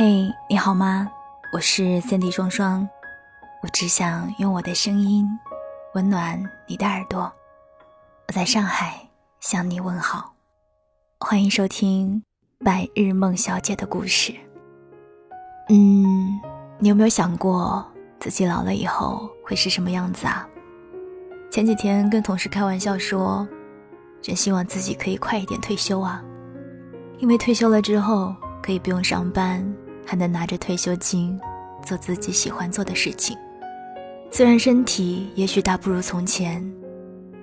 [0.00, 1.10] 嘿，你好吗？
[1.52, 2.88] 我是三 D 双双，
[3.64, 5.28] 我只想用我的声音
[5.92, 7.22] 温暖你的耳朵。
[8.28, 8.94] 我在上海
[9.40, 10.32] 向你问好，
[11.18, 12.22] 欢迎收听
[12.64, 14.32] 《白日梦小姐的故事》。
[15.68, 16.38] 嗯，
[16.78, 17.84] 你有没有想过
[18.20, 20.48] 自己老了以后会是什么样子啊？
[21.50, 23.44] 前几天跟同事开玩笑说，
[24.22, 26.22] 真希望自己可以快一点退休啊，
[27.18, 29.60] 因为退休了之后可以不用上班，
[30.08, 31.38] 还能拿着退休金
[31.84, 33.36] 做自己喜欢做的事情。
[34.30, 36.66] 虽然身体也许大不如从前，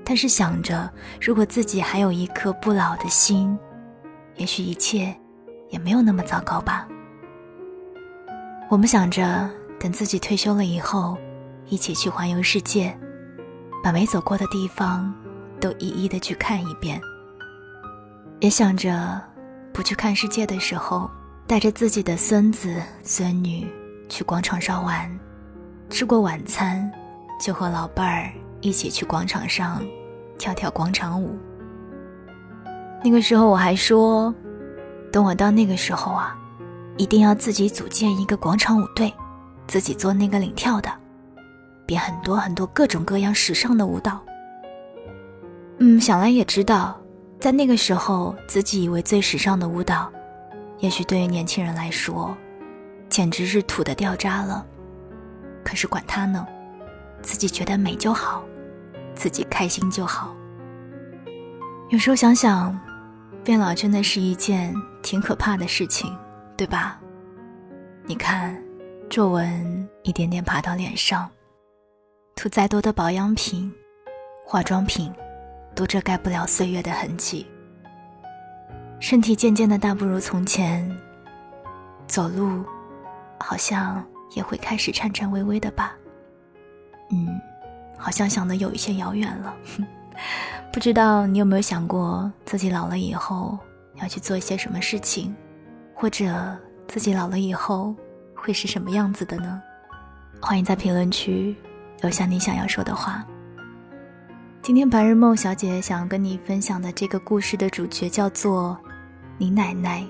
[0.03, 0.91] 但是想着
[1.21, 3.55] 如果自己还有一颗不老的心，
[4.37, 5.15] 也许一切
[5.69, 6.87] 也没有那么糟糕吧。
[8.67, 9.47] 我们想着
[9.79, 11.15] 等自己退休了以后，
[11.69, 12.97] 一起去环游世界。
[13.83, 15.13] 把没走过的地方
[15.59, 16.99] 都一一的去看一遍，
[18.39, 19.21] 也想着
[19.71, 21.07] 不去看世界的时候，
[21.47, 23.67] 带着自己的孙子孙女
[24.09, 25.19] 去广场上玩，
[25.91, 26.91] 吃过晚餐
[27.39, 29.85] 就和老伴儿一起去广场上
[30.39, 31.37] 跳跳广场舞。
[33.03, 34.33] 那个时候我还说，
[35.11, 36.35] 等我到那个时候啊，
[36.97, 39.13] 一定要自己组建一个广场舞队，
[39.67, 40.89] 自己做那个领跳的。
[41.85, 44.19] 编很多很多各种各样时尚的舞蹈。
[45.77, 46.99] 嗯，想来也知道，
[47.39, 50.11] 在那个时候，自己以为最时尚的舞蹈，
[50.79, 52.35] 也许对于年轻人来说，
[53.09, 54.65] 简直是土的掉渣了。
[55.63, 56.45] 可是管他呢，
[57.21, 58.43] 自己觉得美就好，
[59.15, 60.35] 自己开心就好。
[61.89, 62.79] 有时候想想，
[63.43, 66.15] 变老真的是一件挺可怕的事情，
[66.57, 66.99] 对吧？
[68.05, 68.61] 你看，
[69.09, 71.29] 皱纹一点点爬到脸上。
[72.35, 73.73] 涂再多的保养品、
[74.45, 75.11] 化妆品，
[75.73, 77.47] 都遮盖不了岁月的痕迹。
[79.07, 80.83] 身体渐渐的大不如从前，
[82.07, 82.65] 走路
[83.39, 84.03] 好像
[84.33, 85.95] 也会开始颤颤巍巍的吧。
[87.11, 87.39] 嗯，
[87.99, 89.55] 好像想的有一些遥远了。
[90.73, 93.55] 不知道你有没有想过，自己老了以后
[94.01, 95.35] 要去做一些什么事情，
[95.93, 96.57] 或者
[96.87, 97.93] 自己老了以后
[98.33, 99.61] 会是什么样子的呢？
[100.41, 101.55] 欢迎在评论区。
[102.01, 103.23] 留下你想要说的话。
[104.63, 108.75] 今天白日梦小姐想跟你分享的这个故事的主角叫做
[109.37, 110.07] 你奶奶，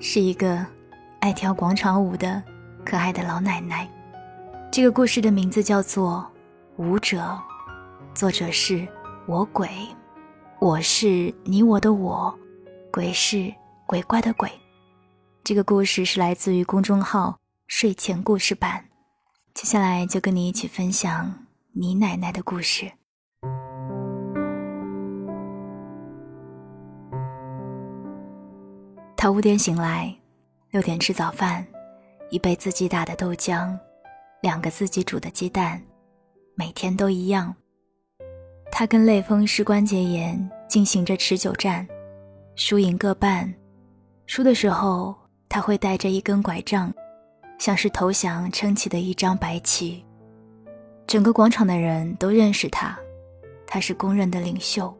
[0.00, 0.64] 是一个
[1.20, 2.42] 爱跳广场舞的
[2.82, 3.86] 可爱的老奶奶。
[4.72, 6.26] 这个故事的名字叫做
[6.82, 7.18] 《舞者》，
[8.14, 8.88] 作者是
[9.26, 9.68] 我鬼，
[10.60, 12.34] 我是你我的我，
[12.90, 13.52] 鬼是
[13.84, 14.50] 鬼怪的鬼。
[15.42, 18.82] 这个故事是来自于公众号睡前故事版。
[19.52, 21.34] 接下来就跟你一起分享
[21.72, 22.90] 你奶奶的故事。
[29.24, 30.14] 他五点醒来，
[30.70, 31.66] 六点吃早饭，
[32.28, 33.74] 一杯自己打的豆浆，
[34.42, 35.82] 两个自己煮的鸡蛋，
[36.56, 37.56] 每天都一样。
[38.70, 41.88] 他跟类风湿关节炎进行着持久战，
[42.54, 43.50] 输赢各半，
[44.26, 45.16] 输的时候
[45.48, 46.92] 他会带着一根拐杖。
[47.56, 50.04] 像是投降撑起的一张白旗，
[51.06, 52.94] 整个广场的人都认识他，
[53.66, 54.94] 他是公认的领袖。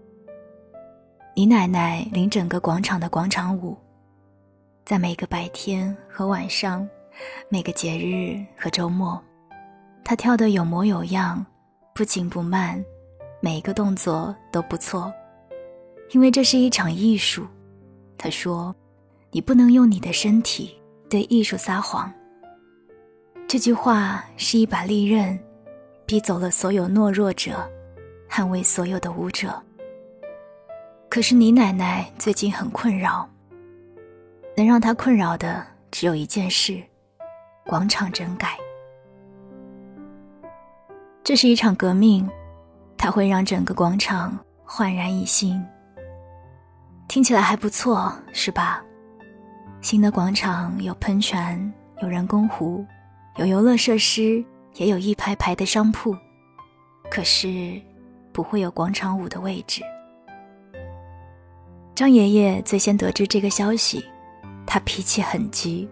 [1.35, 3.77] 你奶奶领整个广场的广场舞，
[4.85, 6.87] 在每个白天和晚上，
[7.49, 9.19] 每个节日和周末，
[10.05, 11.45] 他跳得有模有样，
[11.95, 12.85] 不紧不慢，
[13.41, 15.11] 每一个动作都不错，
[16.11, 17.47] 因为这是一场艺术。
[18.19, 18.77] 他说
[19.33, 20.79] ：“你不能用你的身体
[21.09, 22.13] 对艺术撒谎。”
[23.49, 25.39] 这句话是一把利刃，
[26.05, 27.67] 逼走了所有懦弱者，
[28.29, 29.59] 捍卫所有的舞者。
[31.09, 33.27] 可是你奶奶最近很困扰，
[34.57, 36.81] 能让他困扰的只有一件事：
[37.67, 38.57] 广场整改。
[41.23, 42.29] 这是一场革命，
[42.97, 45.61] 它会让整个广场焕然一新。
[47.09, 48.83] 听起来还不错，是吧？
[49.81, 52.85] 新的广场有喷泉，有人工湖。
[53.37, 56.17] 有游乐设施，也有一排排的商铺，
[57.11, 57.83] 可是
[58.33, 59.83] 不会有广场舞的位置。
[61.97, 64.05] 张爷爷最先得知这个消息，
[64.67, 65.89] 他脾气很急，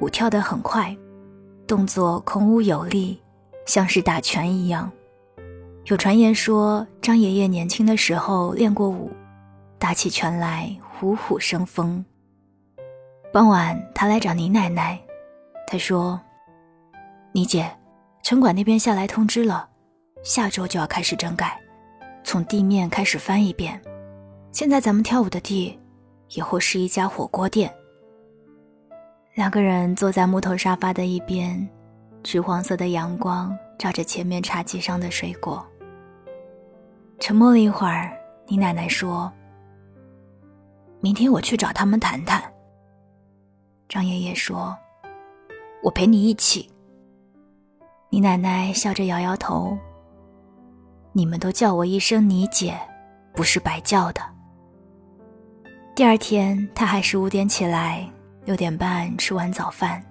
[0.00, 0.96] 舞跳得很快，
[1.66, 3.20] 动作孔武有力，
[3.66, 4.90] 像是打拳一样。
[5.86, 9.10] 有传言说，张爷爷年轻的时候练过舞，
[9.78, 12.04] 打起拳来虎虎生风。
[13.32, 15.00] 傍晚，他来找倪奶奶，
[15.66, 16.20] 他说。
[17.32, 17.70] 倪姐，
[18.22, 19.68] 城管那边下来通知了，
[20.22, 21.56] 下周就要开始整改，
[22.24, 23.80] 从地面开始翻一遍。
[24.52, 25.78] 现在咱们跳舞的地，
[26.30, 27.72] 以后是一家火锅店。
[29.40, 31.66] 两个人坐在木头沙发的一边，
[32.22, 35.66] 橘黄色的阳光照着前面茶几上的水果。
[37.18, 38.12] 沉默了一会儿，
[38.46, 39.32] 你奶奶说
[41.00, 42.42] ：“明天我去找他们谈谈。”
[43.88, 44.76] 张爷爷说
[45.82, 46.70] ：“我陪你一起。”
[48.12, 49.74] 你奶奶笑着摇摇头
[51.16, 52.78] ：“你们都叫我一声你姐，
[53.32, 54.20] 不是白叫的。”
[55.96, 58.06] 第二天，他还是五点起来，
[58.44, 60.02] 六点半吃完早饭。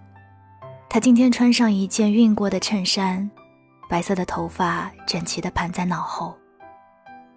[0.90, 3.30] 他今天穿上一件熨过的衬衫，
[3.88, 6.36] 白色的头发整齐地盘在脑后。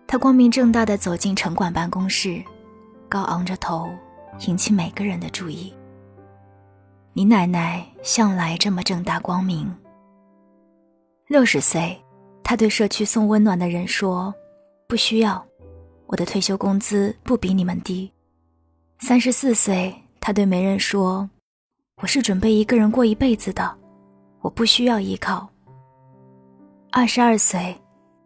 [0.06, 2.42] 他光明正大地走进城管办公室，
[3.08, 3.90] 高昂着头，
[4.46, 5.74] 引起每个人的注意。
[7.14, 9.74] 你奶奶向来这么正大光明。
[11.28, 11.98] 六十岁，
[12.42, 14.34] 他对社区送温暖的人说
[14.88, 15.42] ：“不需要，
[16.06, 18.10] 我的退休工资不比你们低。”
[19.00, 21.28] 三十四岁，他对媒人说
[22.00, 23.76] ：“我是准备一个人过一辈子的，
[24.40, 25.48] 我不需要依靠。”
[26.92, 27.76] 二十二岁，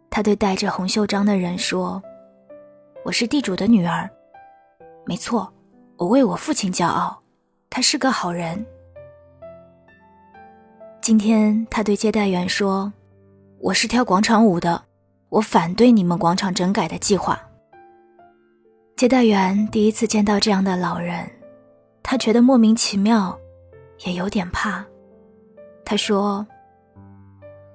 [0.07, 1.99] 他对戴着红袖章的人说
[3.03, 4.07] ：“我是地主的女儿，
[5.07, 5.51] 没错，
[5.95, 7.19] 我为我父亲骄傲，
[7.67, 8.63] 他是个好人。”
[11.01, 12.93] 今天他对接待员说
[13.59, 14.83] ：“我是跳广场舞的，
[15.29, 17.41] 我反对你们广场整改的计划。”
[18.95, 21.27] 接待员第一次见到这样的老人，
[22.09, 23.37] 他觉得莫名其妙，
[24.05, 24.81] 也有点怕。
[25.83, 26.47] 他说：“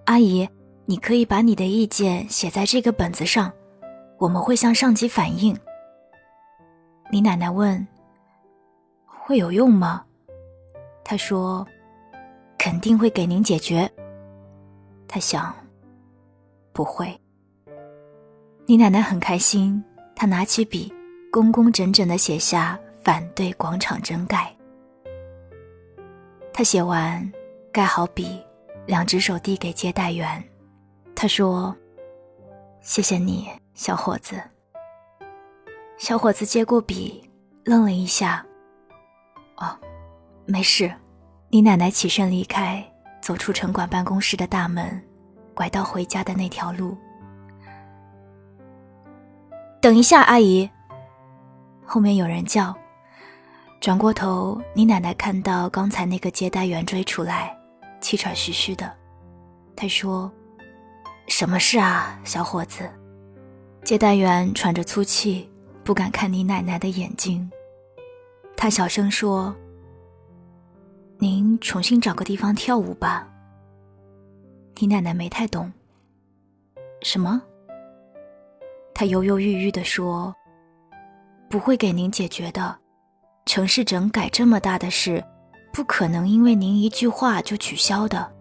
[0.07, 0.49] 阿姨，
[0.87, 3.53] 你可以把你的意见写在这个本子上，
[4.17, 5.55] 我们会向上级反映。”
[7.13, 7.87] 李奶奶问
[9.05, 10.03] ：“会有用吗？”
[11.05, 11.67] 他说。
[12.59, 13.91] 肯定会给您解决。
[15.09, 15.53] 他想，
[16.73, 17.13] 不会。
[18.67, 19.83] 你奶奶很开心，
[20.15, 20.95] 她拿起笔，
[21.33, 24.55] 工工整整的写下反对广场整改。
[26.53, 27.33] 他写完，
[27.73, 28.41] 盖好笔，
[28.87, 30.43] 两只手递给接待员。
[31.15, 31.75] 他说
[32.81, 34.41] ：“谢谢你，小伙子。”
[35.99, 37.29] 小伙子接过笔，
[37.65, 38.45] 愣了一下。
[39.57, 39.79] 哦，
[40.45, 40.93] 没事。
[41.49, 42.85] 你奶奶起身离开，
[43.21, 45.03] 走出城管办公室的大门，
[45.55, 46.97] 拐到回家的那条路。
[49.81, 50.69] 等一下，阿姨。
[51.85, 52.77] 后面有人叫。
[53.83, 57.53] 转过头，你奶奶看到刚才那个接待员追出来，
[58.01, 58.89] 气喘吁吁的。
[59.75, 60.31] 他说
[61.27, 62.89] ：“什么事啊，小伙子？”
[63.83, 65.51] 接待员喘着粗气，
[65.83, 67.51] 不敢看你奶奶的眼睛。
[68.57, 69.53] 他小声说。
[71.19, 73.29] 您重新找个地方跳舞吧。
[74.79, 75.73] 你奶奶没太懂。
[77.01, 77.43] 什么？
[78.95, 80.33] 他犹犹豫豫地说
[81.51, 82.77] ：“不会给您解决的。
[83.45, 85.23] 城市整改这么大的事，
[85.73, 88.33] 不可能因为您一句话就取消的。”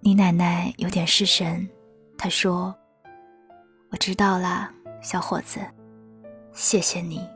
[0.00, 1.68] 你奶奶有点失神，
[2.16, 2.74] 她说
[3.92, 4.72] ：“我知道啦，
[5.02, 5.60] 小伙子，
[6.52, 7.28] 谢谢你。”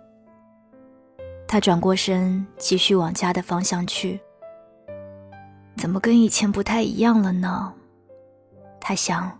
[1.46, 4.18] 他转过身，继续往家的方向去。
[5.76, 7.72] 怎么跟以前不太一样了呢？
[8.80, 9.30] 他想，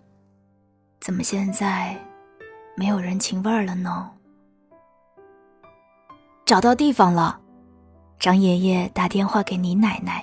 [1.00, 1.98] 怎么现在
[2.76, 4.10] 没有人情味儿了呢？
[6.44, 7.40] 找到地方了，
[8.18, 10.22] 张爷爷打电话给你奶奶。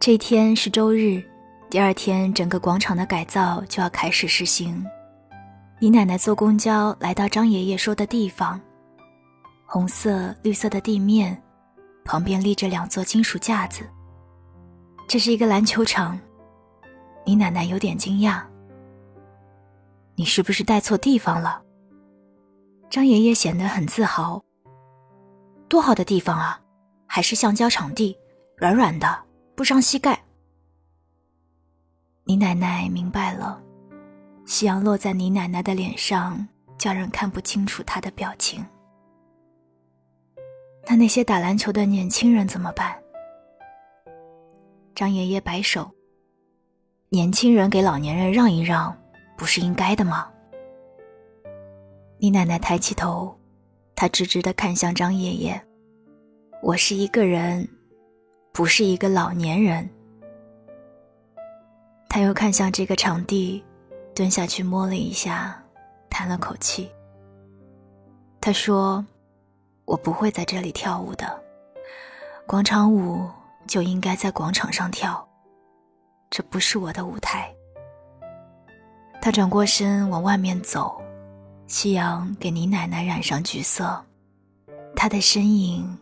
[0.00, 1.22] 这天是周日，
[1.68, 4.82] 第二天整个广场的改造就要开始实行。
[5.78, 8.58] 你奶奶坐公交来到张爷爷说的地方。
[9.66, 11.38] 红色、绿色的地面，
[12.02, 13.84] 旁边立着两座金属架子。
[15.06, 16.18] 这是一个篮球场。
[17.26, 18.40] 你奶奶有点惊讶。
[20.14, 21.60] 你是不是带错地方了？
[22.88, 24.42] 张爷爷显得很自豪。
[25.74, 26.60] 多好的地方啊，
[27.04, 28.16] 还是橡胶场地，
[28.56, 29.24] 软软的，
[29.56, 30.16] 不伤膝盖。
[32.22, 33.60] 你奶奶明白了。
[34.46, 36.46] 夕阳落在你奶奶的脸上，
[36.78, 38.64] 叫人看不清楚她的表情。
[40.86, 42.96] 那那些打篮球的年轻人怎么办？
[44.94, 45.90] 张爷爷摆手。
[47.08, 48.96] 年轻人给老年人让一让，
[49.36, 50.30] 不是应该的吗？
[52.18, 53.36] 你奶奶抬起头，
[53.96, 55.60] 他直直的看向张爷爷。
[56.62, 57.68] 我是一个人，
[58.52, 59.88] 不是一个老年人。
[62.08, 63.64] 他又看向这个场地，
[64.14, 65.62] 蹲下去摸了一下，
[66.08, 66.90] 叹了口气。
[68.40, 69.04] 他说。
[69.86, 71.42] 我不会在这里跳舞的，
[72.46, 73.28] 广场舞
[73.66, 75.28] 就应该在广场上跳，
[76.30, 77.54] 这不是我的舞台。
[79.20, 80.98] 他转过身往外面走，
[81.66, 84.04] 夕阳给你奶奶染上橘色，
[84.94, 85.98] 她的身影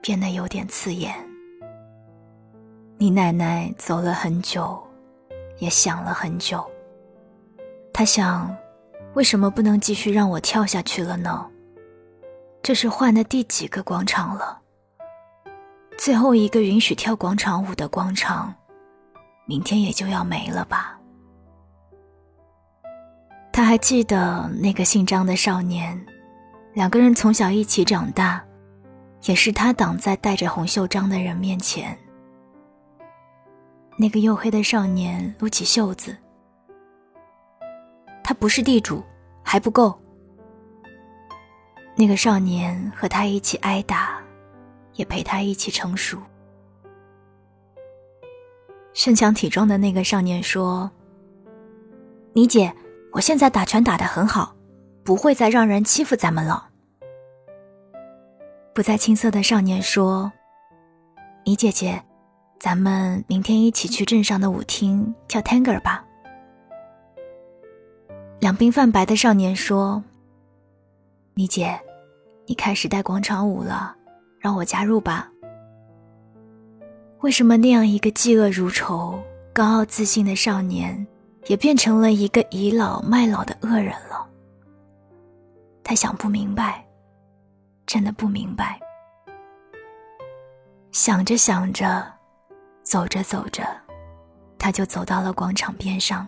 [0.00, 1.14] 变得有点刺眼。
[2.96, 4.82] 你奶奶走了很久，
[5.58, 6.64] 也想了很久。
[7.92, 8.54] 她想，
[9.14, 11.46] 为什么不能继续让我跳下去了呢？
[12.62, 14.58] 这是换的第几个广场了？
[15.96, 18.54] 最后一个允许跳广场舞的广场，
[19.44, 20.97] 明天也就要没了吧？
[23.58, 26.00] 他还记得那个姓张的少年，
[26.74, 28.40] 两个人从小一起长大，
[29.24, 31.98] 也是他挡在戴着红袖章的人面前。
[33.96, 36.16] 那个黝黑的少年撸起袖子，
[38.22, 39.02] 他不是地主，
[39.42, 39.92] 还不够。
[41.96, 44.20] 那个少年和他一起挨打，
[44.94, 46.16] 也陪他一起成熟。
[48.92, 50.88] 身强体壮的那个少年说
[52.32, 52.72] ：“你姐。”
[53.12, 54.54] 我现在打拳打得很好，
[55.02, 56.68] 不会再让人欺负咱们了。
[58.74, 60.30] 不再青涩的少年说
[61.44, 62.00] ：“你姐姐，
[62.60, 66.04] 咱们明天一起去镇上的舞厅跳 tango 吧。”
[68.40, 70.00] 两鬓泛白的少年说
[71.34, 71.76] ：“你姐，
[72.46, 73.96] 你开始带广场舞了，
[74.38, 75.28] 让我加入吧。”
[77.22, 79.18] 为什么那样一个嫉恶如仇、
[79.52, 81.04] 高傲自信的少年？
[81.48, 84.24] 也变成了一个倚老卖老的恶人了。
[85.82, 86.86] 他想不明白，
[87.86, 88.78] 真的不明白。
[90.92, 92.06] 想着想着，
[92.82, 93.66] 走着走着，
[94.58, 96.26] 他就走到了广场边上。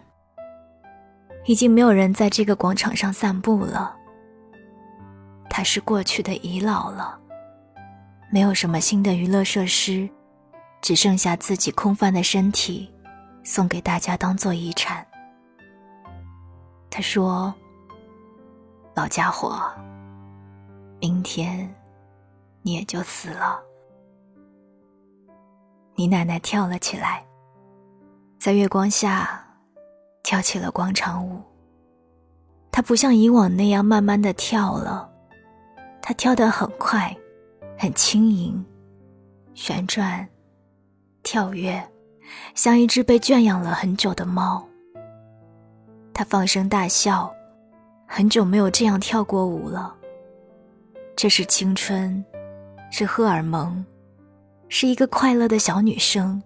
[1.47, 3.97] 已经没有人在这个广场上散步了。
[5.49, 7.19] 他是过去的遗老了，
[8.31, 10.09] 没有什么新的娱乐设施，
[10.81, 12.91] 只剩下自己空泛的身体，
[13.43, 15.05] 送给大家当做遗产。
[16.91, 17.55] 他说
[18.95, 19.63] ：“老家伙，
[21.01, 21.73] 明天
[22.63, 23.63] 你也就死了。”
[25.95, 27.25] 你奶奶跳了起来，
[28.39, 29.47] 在月光下
[30.23, 31.41] 跳起了广场舞。
[32.73, 35.09] 她不像以往那样慢慢的跳了，
[36.03, 37.17] 她跳得很快，
[37.79, 38.65] 很轻盈，
[39.55, 40.27] 旋转、
[41.23, 41.87] 跳跃，
[42.55, 44.67] 像一只被圈养了很久的猫。
[46.21, 47.35] 他放声大笑，
[48.07, 49.97] 很久没有这样跳过舞了。
[51.17, 52.23] 这是青春，
[52.91, 53.83] 是荷尔蒙，
[54.69, 56.43] 是一个快乐的小女生。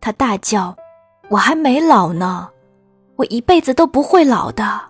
[0.00, 0.74] 她大叫
[1.28, 2.50] ：“我还没老呢，
[3.16, 4.80] 我一辈子都不会老的。”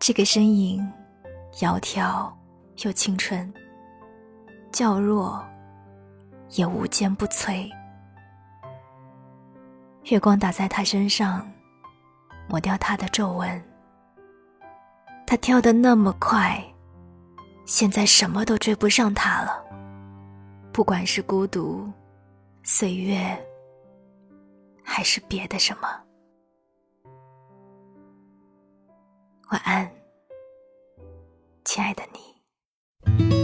[0.00, 0.84] 这个身影，
[1.52, 2.28] 窈窕
[2.82, 3.54] 又青春，
[4.72, 5.40] 较弱
[6.56, 7.70] 也无坚不摧。
[10.04, 11.50] 月光打在他身上，
[12.46, 13.62] 抹掉他的皱纹。
[15.26, 16.62] 他跳得那么快，
[17.64, 19.64] 现在什么都追不上他了。
[20.72, 21.90] 不管是孤独、
[22.62, 23.16] 岁月，
[24.82, 25.88] 还是别的什么。
[29.50, 29.90] 晚安，
[31.64, 33.43] 亲爱的你。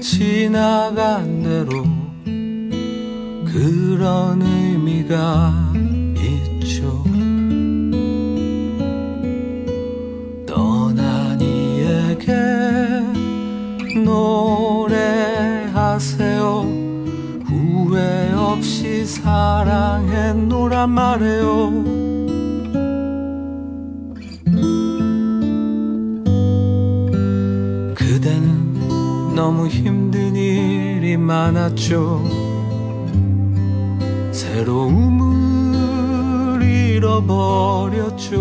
[0.00, 1.84] 지나간 대로
[3.44, 5.52] 그런 의미가
[6.16, 7.04] 있죠.
[10.46, 12.32] 떠난 이에게
[14.02, 15.22] 노래하세요.
[17.44, 22.23] 후회 없이 사랑했노란 말해요.
[29.34, 32.22] 너무 힘든 일이 많았죠.
[34.30, 35.32] 새로움을
[36.62, 38.38] 잃어버렸죠.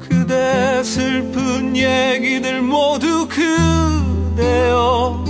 [0.00, 5.22] 그대 슬픈 얘기들 모두 그대여.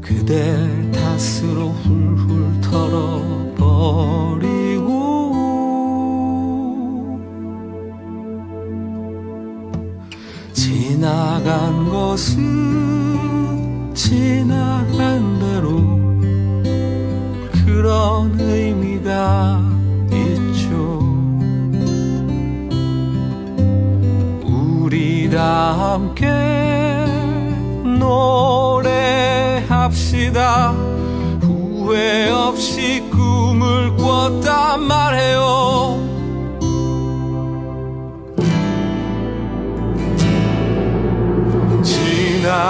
[0.00, 4.63] 그대 탓으로 훌훌 털어버리
[12.16, 12.73] sim